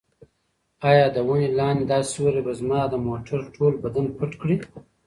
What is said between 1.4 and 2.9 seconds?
لاندې دا سیوری به زما